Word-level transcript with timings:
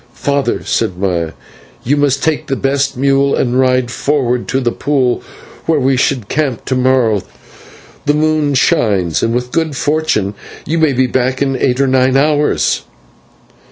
"Father," 0.15 0.63
said 0.63 0.97
Maya, 0.97 1.33
"you 1.83 1.95
must 1.95 2.23
take 2.23 2.47
the 2.47 2.55
best 2.55 2.97
mule 2.97 3.35
and 3.35 3.59
ride 3.59 3.91
forward 3.91 4.47
to 4.47 4.59
the 4.59 4.71
pool 4.71 5.21
where 5.67 5.79
we 5.79 5.95
should 5.95 6.27
camp 6.27 6.65
to 6.65 6.75
morrow. 6.75 7.21
The 8.07 8.15
moon 8.15 8.55
shines, 8.55 9.21
and 9.21 9.31
with 9.31 9.51
good 9.51 9.77
fortune 9.77 10.33
you 10.65 10.79
may 10.79 10.93
be 10.93 11.05
back 11.05 11.39
in 11.39 11.55
eight 11.55 11.79
or 11.79 11.85
nine 11.85 12.17
hours." 12.17 12.81